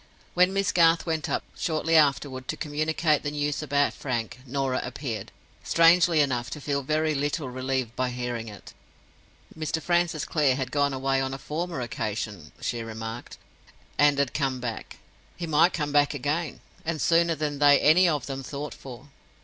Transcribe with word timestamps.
When 0.33 0.51
Miss 0.51 0.71
Garth 0.71 1.05
went 1.05 1.29
up 1.29 1.43
shortly 1.55 1.95
afterward 1.95 2.47
to 2.47 2.57
communicate 2.57 3.21
the 3.21 3.29
news 3.29 3.61
about 3.61 3.93
Frank, 3.93 4.39
Norah 4.47 4.81
appeared, 4.83 5.31
strangely 5.63 6.21
enough, 6.21 6.49
to 6.49 6.59
feel 6.59 6.81
very 6.81 7.13
little 7.13 7.49
relieved 7.51 7.95
by 7.95 8.09
hearing 8.09 8.47
it. 8.47 8.73
Mr. 9.55 9.79
Francis 9.79 10.25
Clare 10.25 10.55
had 10.55 10.71
gone 10.71 10.91
away 10.91 11.21
on 11.21 11.35
a 11.35 11.37
former 11.37 11.81
occasion 11.81 12.51
(she 12.61 12.81
remarked), 12.81 13.37
and 13.99 14.17
had 14.17 14.33
come 14.33 14.59
back. 14.59 14.97
He 15.37 15.45
might 15.45 15.71
come 15.71 15.91
back 15.91 16.15
again, 16.15 16.61
and 16.83 16.99
sooner 16.99 17.35
than 17.35 17.59
they 17.59 17.79
any 17.79 18.09
of 18.09 18.25
them 18.25 18.41
thought 18.41 18.73
for. 18.73 19.09